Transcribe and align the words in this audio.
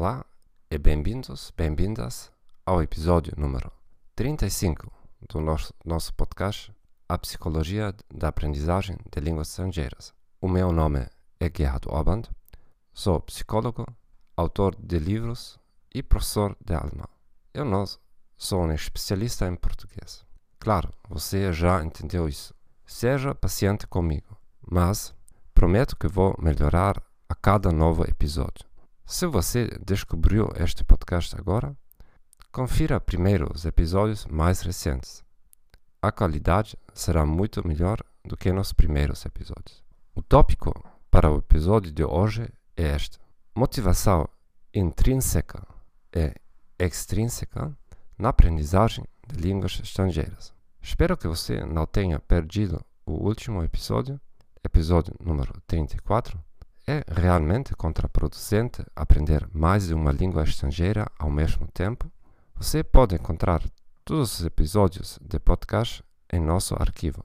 Olá 0.00 0.24
e 0.70 0.78
bem-vindos, 0.78 1.52
bem-vindas 1.54 2.32
ao 2.64 2.82
episódio 2.82 3.34
número 3.36 3.70
35 4.16 4.90
do 5.28 5.42
nosso, 5.42 5.74
nosso 5.84 6.14
podcast 6.14 6.72
A 7.06 7.18
Psicologia 7.18 7.94
da 8.10 8.28
Aprendizagem 8.28 8.96
de 9.12 9.20
Línguas 9.20 9.50
Estrangeiras. 9.50 10.14
O 10.40 10.48
meu 10.48 10.72
nome 10.72 11.06
é 11.38 11.52
Gerhard 11.54 11.86
Oband, 11.86 12.22
sou 12.94 13.20
psicólogo, 13.20 13.84
autor 14.34 14.74
de 14.74 14.98
livros 14.98 15.60
e 15.94 16.02
professor 16.02 16.56
de 16.64 16.72
alemão. 16.72 17.10
Eu 17.52 17.66
não 17.66 17.84
sou 18.38 18.62
um 18.62 18.72
especialista 18.72 19.46
em 19.46 19.54
português. 19.54 20.24
Claro, 20.58 20.94
você 21.10 21.52
já 21.52 21.84
entendeu 21.84 22.26
isso. 22.26 22.54
Seja 22.86 23.34
paciente 23.34 23.86
comigo, 23.86 24.34
mas 24.66 25.14
prometo 25.52 25.94
que 25.94 26.08
vou 26.08 26.34
melhorar 26.40 27.02
a 27.28 27.34
cada 27.34 27.70
novo 27.70 28.08
episódio. 28.08 28.69
Se 29.10 29.26
você 29.26 29.66
descobriu 29.84 30.48
este 30.54 30.84
podcast 30.84 31.34
agora, 31.36 31.76
confira 32.52 33.00
primeiro 33.00 33.50
os 33.52 33.64
episódios 33.64 34.24
mais 34.26 34.60
recentes. 34.60 35.24
A 36.00 36.12
qualidade 36.12 36.78
será 36.94 37.26
muito 37.26 37.66
melhor 37.66 37.98
do 38.24 38.36
que 38.36 38.52
nos 38.52 38.72
primeiros 38.72 39.26
episódios. 39.26 39.82
O 40.14 40.22
tópico 40.22 40.72
para 41.10 41.28
o 41.28 41.38
episódio 41.38 41.90
de 41.90 42.04
hoje 42.04 42.48
é 42.76 42.94
este: 42.94 43.18
motivação 43.52 44.28
intrínseca 44.72 45.66
e 46.14 46.32
extrínseca 46.78 47.76
na 48.16 48.28
aprendizagem 48.28 49.04
de 49.26 49.40
línguas 49.40 49.80
estrangeiras. 49.82 50.54
Espero 50.80 51.16
que 51.16 51.26
você 51.26 51.64
não 51.64 51.84
tenha 51.84 52.20
perdido 52.20 52.80
o 53.04 53.14
último 53.14 53.64
episódio, 53.64 54.20
episódio 54.62 55.12
número 55.18 55.60
34 55.66 56.40
é 56.86 57.02
realmente 57.08 57.74
contraproducente 57.74 58.84
aprender 58.94 59.48
mais 59.52 59.88
de 59.88 59.94
uma 59.94 60.12
língua 60.12 60.44
estrangeira 60.44 61.10
ao 61.18 61.30
mesmo 61.30 61.66
tempo? 61.68 62.10
Você 62.56 62.82
pode 62.82 63.14
encontrar 63.14 63.62
todos 64.04 64.40
os 64.40 64.46
episódios 64.46 65.18
de 65.22 65.38
podcast 65.38 66.02
em 66.32 66.40
nosso 66.40 66.74
arquivo. 66.74 67.22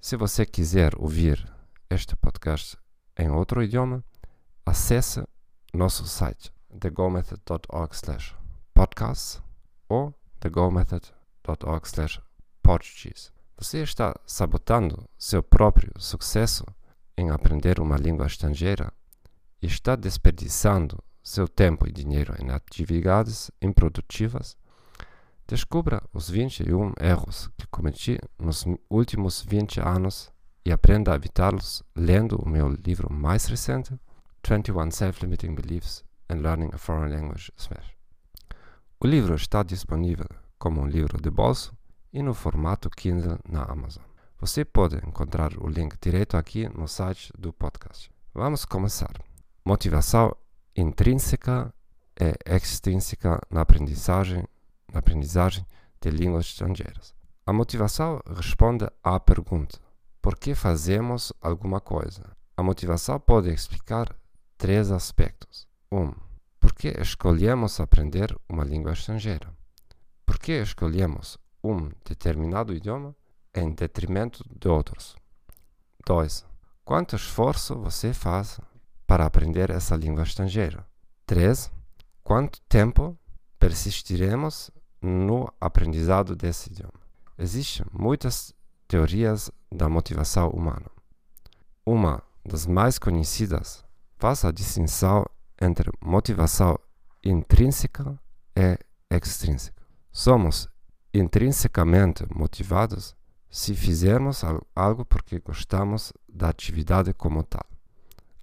Se 0.00 0.16
você 0.16 0.44
quiser 0.44 0.92
ouvir 0.96 1.48
este 1.88 2.16
podcast 2.16 2.76
em 3.16 3.30
outro 3.30 3.62
idioma, 3.62 4.02
acesse 4.66 5.22
nosso 5.72 6.04
site 6.06 6.52
thegomethod.org/podcasts 6.78 9.40
ou 9.88 10.12
thegomethod.org/portuguese. 10.40 13.30
Você 13.56 13.82
está 13.82 14.14
sabotando 14.26 15.08
seu 15.16 15.40
próprio 15.42 15.90
sucesso 15.98 16.66
em 17.16 17.30
aprender 17.30 17.80
uma 17.80 17.96
língua 17.96 18.26
estrangeira 18.26 18.92
está 19.60 19.96
desperdiçando 19.96 21.02
seu 21.22 21.48
tempo 21.48 21.88
e 21.88 21.92
dinheiro 21.92 22.34
em 22.38 22.50
atividades 22.50 23.50
improdutivas, 23.62 24.56
descubra 25.46 26.02
os 26.12 26.28
21 26.28 26.92
erros 27.00 27.48
que 27.56 27.66
cometi 27.66 28.18
nos 28.38 28.64
últimos 28.90 29.42
20 29.42 29.80
anos 29.80 30.30
e 30.64 30.72
aprenda 30.72 31.12
a 31.12 31.16
evitá-los 31.16 31.82
lendo 31.96 32.36
o 32.36 32.48
meu 32.48 32.68
livro 32.68 33.12
mais 33.12 33.46
recente, 33.46 33.98
21 34.46 34.90
Self-Limiting 34.90 35.54
Beliefs 35.54 36.04
and 36.28 36.36
Learning 36.36 36.70
a 36.72 36.78
Foreign 36.78 37.14
Language 37.14 37.50
Smash. 37.56 37.94
O 39.00 39.06
livro 39.06 39.34
está 39.34 39.62
disponível 39.62 40.28
como 40.58 40.80
um 40.80 40.86
livro 40.86 41.20
de 41.20 41.30
bolso 41.30 41.76
e 42.12 42.22
no 42.22 42.32
formato 42.32 42.88
Kindle 42.90 43.38
na 43.48 43.62
Amazon. 43.64 44.13
Você 44.44 44.62
pode 44.62 44.96
encontrar 44.96 45.56
o 45.56 45.66
link 45.66 45.96
direto 45.98 46.36
aqui 46.36 46.68
no 46.68 46.86
site 46.86 47.32
do 47.34 47.50
podcast. 47.50 48.10
Vamos 48.34 48.66
começar. 48.66 49.10
Motivação 49.64 50.36
intrínseca 50.76 51.72
e 52.20 52.36
extrínseca 52.54 53.40
na 53.48 53.62
aprendizagem, 53.62 54.44
na 54.92 54.98
aprendizagem 54.98 55.66
de 55.98 56.10
línguas 56.10 56.44
estrangeiras. 56.44 57.14
A 57.46 57.54
motivação 57.54 58.20
responde 58.36 58.86
à 59.02 59.18
pergunta: 59.18 59.78
por 60.20 60.38
que 60.38 60.54
fazemos 60.54 61.32
alguma 61.40 61.80
coisa? 61.80 62.36
A 62.54 62.62
motivação 62.62 63.18
pode 63.18 63.48
explicar 63.48 64.14
três 64.58 64.90
aspectos. 64.90 65.66
1. 65.90 65.98
Um, 65.98 66.14
por 66.60 66.74
que 66.74 66.88
escolhemos 67.00 67.80
aprender 67.80 68.38
uma 68.46 68.62
língua 68.62 68.92
estrangeira? 68.92 69.50
Por 70.26 70.38
que 70.38 70.52
escolhemos 70.52 71.38
um 71.62 71.88
determinado 72.04 72.74
idioma 72.74 73.16
em 73.54 73.70
detrimento 73.72 74.44
de 74.50 74.68
outros. 74.68 75.16
2. 76.06 76.44
Quanto 76.84 77.16
esforço 77.16 77.76
você 77.76 78.12
faz 78.12 78.60
para 79.06 79.24
aprender 79.24 79.70
essa 79.70 79.96
língua 79.96 80.22
estrangeira? 80.22 80.86
3. 81.26 81.70
Quanto 82.22 82.60
tempo 82.68 83.16
persistiremos 83.58 84.70
no 85.00 85.52
aprendizado 85.60 86.34
desse 86.34 86.70
idioma? 86.70 87.00
Existem 87.38 87.86
muitas 87.92 88.54
teorias 88.86 89.50
da 89.72 89.88
motivação 89.88 90.50
humana. 90.50 90.90
Uma 91.86 92.22
das 92.44 92.66
mais 92.66 92.98
conhecidas 92.98 93.84
faz 94.18 94.44
a 94.44 94.50
distinção 94.50 95.24
entre 95.60 95.90
motivação 96.02 96.78
intrínseca 97.24 98.18
e 98.56 98.78
extrínseca. 99.10 99.82
Somos 100.12 100.68
intrinsecamente 101.12 102.24
motivados 102.34 103.16
se 103.54 103.72
fizermos 103.72 104.42
algo 104.74 105.04
porque 105.04 105.38
gostamos 105.38 106.12
da 106.28 106.48
atividade 106.48 107.14
como 107.14 107.44
tal. 107.44 107.64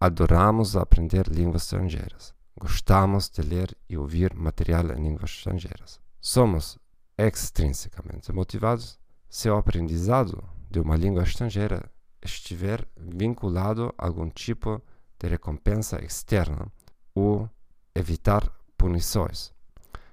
Adoramos 0.00 0.76
aprender 0.76 1.28
línguas 1.28 1.64
estrangeiras. 1.64 2.34
Gostamos 2.58 3.28
de 3.28 3.42
ler 3.42 3.76
e 3.86 3.98
ouvir 3.98 4.34
material 4.34 4.92
em 4.92 5.02
línguas 5.02 5.32
estrangeiras. 5.32 6.00
Somos 6.22 6.78
extrinsecamente 7.18 8.32
motivados 8.32 8.98
se 9.28 9.50
o 9.50 9.58
aprendizado 9.58 10.42
de 10.70 10.80
uma 10.80 10.96
língua 10.96 11.24
estrangeira 11.24 11.92
estiver 12.22 12.88
vinculado 12.96 13.94
a 13.98 14.06
algum 14.06 14.30
tipo 14.30 14.80
de 15.18 15.28
recompensa 15.28 16.02
externa 16.02 16.72
ou 17.14 17.46
evitar 17.94 18.50
punições. 18.74 19.52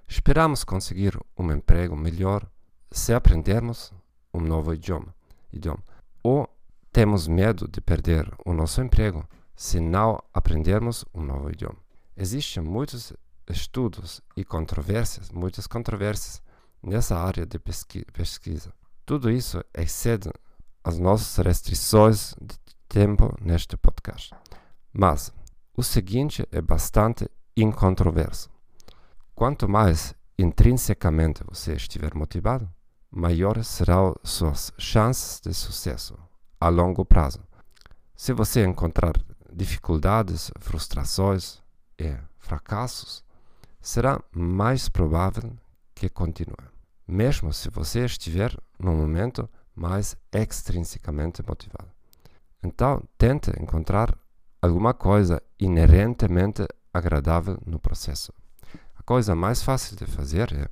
Esperamos 0.05 0.65
conseguir 0.65 1.17
um 1.37 1.49
emprego 1.49 1.95
melhor 1.95 2.45
se 2.91 3.13
aprendermos 3.13 3.93
um 4.33 4.39
novo 4.39 4.73
idioma, 4.73 5.13
idioma. 5.51 5.83
Ou 6.23 6.47
temos 6.91 7.27
medo 7.27 7.67
de 7.67 7.81
perder 7.81 8.31
o 8.45 8.53
nosso 8.53 8.81
emprego 8.81 9.27
se 9.55 9.79
não 9.79 10.21
aprendermos 10.33 11.05
um 11.13 11.21
novo 11.21 11.49
idioma. 11.49 11.77
Existem 12.15 12.61
muitos 12.63 13.13
estudos 13.49 14.21
e 14.35 14.43
controvérsias, 14.43 15.31
muitas 15.31 15.67
controvérsias 15.67 16.41
nessa 16.81 17.17
área 17.17 17.45
de 17.45 17.59
pesquisa. 17.59 18.73
Tudo 19.05 19.29
isso 19.29 19.63
excede 19.73 20.31
as 20.83 20.97
nossas 20.97 21.45
restrições 21.45 22.33
de 22.41 22.55
tempo 22.87 23.35
neste 23.41 23.77
podcast. 23.77 24.33
Mas 24.91 25.31
o 25.75 25.83
seguinte 25.83 26.47
é 26.51 26.61
bastante 26.61 27.29
incontroverso. 27.55 28.49
Quanto 29.33 29.67
mais 29.67 30.13
intrinsecamente 30.37 31.43
você 31.47 31.73
estiver 31.73 32.13
motivado, 32.15 32.69
maiores 33.11 33.67
serão 33.67 34.15
suas 34.23 34.71
chances 34.77 35.41
de 35.41 35.53
sucesso 35.53 36.17
a 36.59 36.69
longo 36.69 37.03
prazo. 37.03 37.39
Se 38.15 38.31
você 38.31 38.63
encontrar 38.63 39.13
dificuldades, 39.51 40.51
frustrações 40.59 41.61
e 41.99 42.15
fracassos, 42.39 43.23
será 43.81 44.21
mais 44.31 44.87
provável 44.87 45.51
que 45.93 46.07
continue, 46.07 46.55
mesmo 47.07 47.51
se 47.51 47.69
você 47.69 48.05
estiver 48.05 48.55
num 48.79 48.95
momento 48.95 49.49
mais 49.75 50.15
extrinsecamente 50.31 51.43
motivado. 51.45 51.89
Então, 52.63 53.03
tente 53.17 53.51
encontrar 53.59 54.15
alguma 54.61 54.93
coisa 54.93 55.41
inerentemente 55.59 56.65
agradável 56.93 57.57
no 57.65 57.79
processo. 57.79 58.31
A 58.95 59.03
coisa 59.03 59.35
mais 59.35 59.63
fácil 59.63 59.95
de 59.97 60.05
fazer 60.05 60.53
é 60.53 60.69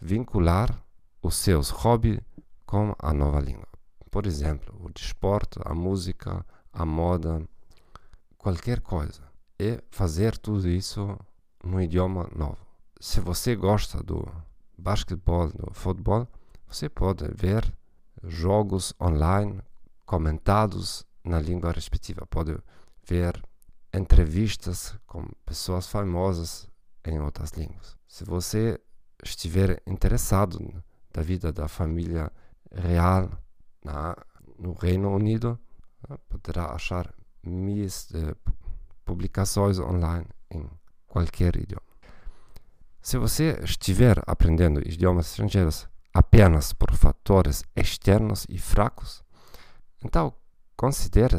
vincular 0.00 0.82
os 1.22 1.36
seus 1.36 1.70
hobbies 1.70 2.20
com 2.66 2.94
a 2.98 3.14
nova 3.14 3.40
língua. 3.40 3.68
Por 4.10 4.26
exemplo, 4.26 4.74
o 4.84 4.90
desporto, 4.92 5.60
a 5.64 5.74
música, 5.74 6.44
a 6.72 6.84
moda, 6.84 7.42
qualquer 8.36 8.80
coisa. 8.80 9.22
E 9.58 9.78
fazer 9.90 10.36
tudo 10.36 10.68
isso 10.68 11.16
num 11.64 11.80
idioma 11.80 12.28
novo. 12.34 12.58
Se 13.00 13.20
você 13.20 13.54
gosta 13.54 14.02
do 14.02 14.28
basquetebol, 14.76 15.48
do 15.48 15.72
futebol, 15.72 16.28
você 16.66 16.88
pode 16.88 17.24
ver 17.34 17.72
jogos 18.24 18.92
online 19.00 19.60
comentados 20.04 21.06
na 21.24 21.38
língua 21.40 21.72
respectiva. 21.72 22.26
Pode 22.26 22.56
ver 23.06 23.40
entrevistas 23.94 24.96
com 25.06 25.24
pessoas 25.44 25.86
famosas 25.86 26.68
em 27.04 27.20
outras 27.20 27.50
línguas. 27.52 27.96
Se 28.08 28.24
você 28.24 28.80
estiver 29.22 29.82
interessado 29.86 30.82
da 31.12 31.22
vida 31.22 31.52
da 31.52 31.68
família 31.68 32.30
real 32.70 33.30
na, 33.84 34.16
no 34.58 34.72
Reino 34.72 35.14
Unido, 35.14 35.58
poderá 36.28 36.72
achar 36.72 37.12
milhares 37.42 38.08
de 38.10 38.34
publicações 39.04 39.78
online 39.78 40.26
em 40.50 40.68
qualquer 41.06 41.56
idioma. 41.56 41.82
Se 43.00 43.18
você 43.18 43.58
estiver 43.64 44.22
aprendendo 44.26 44.80
idiomas 44.80 45.26
estrangeiros 45.26 45.88
apenas 46.14 46.72
por 46.72 46.94
fatores 46.94 47.64
externos 47.74 48.46
e 48.48 48.58
fracos, 48.58 49.22
então 50.04 50.32
considere 50.76 51.36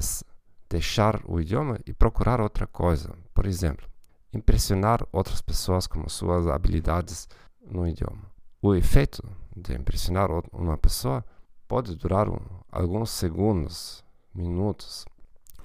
deixar 0.69 1.21
o 1.25 1.39
idioma 1.39 1.79
e 1.85 1.93
procurar 1.93 2.41
outra 2.41 2.67
coisa. 2.67 3.15
Por 3.33 3.45
exemplo, 3.45 3.87
impressionar 4.33 5.05
outras 5.11 5.41
pessoas 5.41 5.87
com 5.87 6.07
suas 6.09 6.47
habilidades 6.47 7.27
no 7.61 7.87
idioma. 7.87 8.32
O 8.65 8.73
efeito 8.73 9.21
de 9.53 9.75
impressionar 9.75 10.29
uma 10.53 10.77
pessoa 10.77 11.25
pode 11.67 11.97
durar 11.97 12.29
um, 12.29 12.39
alguns 12.71 13.09
segundos, 13.09 14.01
minutos, 14.33 15.03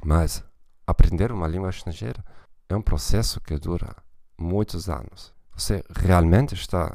mas 0.04 0.42
aprender 0.84 1.30
uma 1.30 1.46
língua 1.46 1.70
estrangeira 1.70 2.24
é 2.68 2.74
um 2.74 2.82
processo 2.82 3.40
que 3.40 3.56
dura 3.56 3.94
muitos 4.36 4.90
anos. 4.90 5.32
Você 5.56 5.84
realmente 5.96 6.56
está 6.56 6.92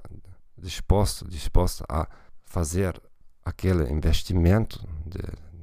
disposto, 0.58 1.26
disposto 1.26 1.86
a 1.88 2.06
fazer 2.44 3.02
aquele 3.46 3.90
investimento 3.90 4.86
de 5.06 5.22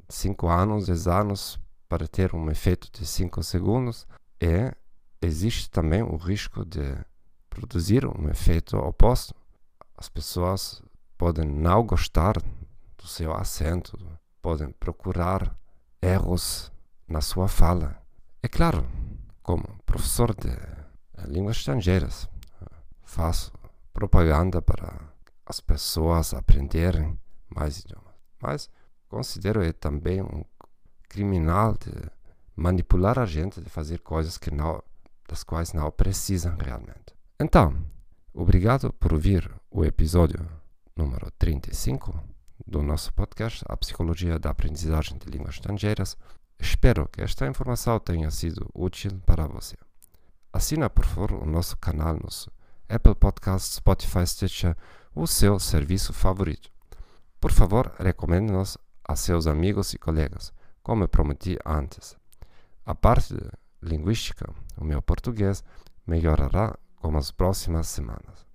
5 0.09 0.49
anos, 0.49 0.87
10 0.87 1.07
anos 1.07 1.61
para 1.87 2.09
ter 2.09 2.35
um 2.35 2.51
efeito 2.51 2.89
de 2.91 3.05
5 3.05 3.43
segundos 3.43 4.07
e 4.41 4.73
existe 5.21 5.69
também 5.69 6.03
o 6.03 6.17
risco 6.17 6.65
de 6.65 6.97
produzir 7.51 8.07
um 8.07 8.31
efeito 8.31 8.79
oposto. 8.79 9.35
As 10.01 10.09
pessoas 10.09 10.83
podem 11.19 11.45
não 11.45 11.85
gostar 11.85 12.33
do 12.97 13.07
seu 13.07 13.35
acento, 13.35 13.99
podem 14.41 14.73
procurar 14.73 15.55
erros 16.01 16.73
na 17.07 17.21
sua 17.21 17.47
fala. 17.47 18.03
É 18.43 18.49
claro, 18.49 18.89
como 19.43 19.63
professor 19.85 20.35
de 20.35 20.49
línguas 21.31 21.59
estrangeiras, 21.59 22.27
faço 23.03 23.53
propaganda 23.93 24.63
para 24.63 24.99
as 25.45 25.61
pessoas 25.61 26.33
aprenderem 26.33 27.21
mais 27.55 27.81
idiomas. 27.81 28.15
Mas 28.41 28.71
considero 29.07 29.63
ele 29.63 29.75
também 29.75 30.23
um 30.23 30.43
criminal 31.11 31.75
de 31.75 31.93
manipular 32.57 33.19
a 33.19 33.27
gente, 33.27 33.61
de 33.61 33.69
fazer 33.69 33.99
coisas 34.01 34.39
que 34.39 34.51
não, 34.51 34.83
das 35.29 35.45
quais 35.45 35.75
não 35.75 35.91
precisam 35.91 36.57
realmente. 36.57 37.15
Então, 37.39 37.77
obrigado 38.33 38.95
por 38.95 39.13
ouvir 39.13 39.60
o 39.73 39.85
episódio 39.85 40.45
número 40.97 41.31
35 41.39 42.13
do 42.67 42.83
nosso 42.83 43.13
podcast 43.13 43.65
A 43.69 43.77
Psicologia 43.77 44.37
da 44.37 44.51
Aprendizagem 44.51 45.17
de 45.17 45.31
Línguas 45.31 45.55
Estrangeiras. 45.55 46.17
Espero 46.59 47.09
que 47.09 47.23
esta 47.23 47.47
informação 47.47 48.01
tenha 48.01 48.33
sido 48.33 48.69
útil 48.75 49.23
para 49.25 49.47
você. 49.47 49.77
Assina, 50.53 50.91
por 50.91 51.05
favor, 51.05 51.35
o 51.35 51.47
nosso 51.47 51.77
canal 51.77 52.15
no 52.15 52.29
Apple 52.89 53.15
Podcasts, 53.15 53.77
Spotify, 53.77 54.27
Stitcher, 54.27 54.77
o 55.15 55.25
seu 55.29 55.61
serviço 55.61 56.13
favorito. 56.13 56.69
Por 57.41 57.53
favor, 57.53 57.95
recomende-nos 57.97 58.77
a 59.05 59.15
seus 59.15 59.47
amigos 59.47 59.95
e 59.95 59.99
colegas, 59.99 60.53
como 60.83 61.07
prometi 61.07 61.57
antes. 61.65 62.17
A 62.85 62.95
parte 62.95 63.37
linguística, 63.81 64.53
o 64.77 64.85
meu 64.85 65.01
português, 65.01 65.63
melhorará 66.05 66.77
com 66.97 67.17
as 67.17 67.31
próximas 67.31 67.87
semanas. 67.87 68.50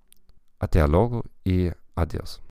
Até 0.60 0.86
logo 0.86 1.24
e 1.46 1.72
adeus. 1.96 2.42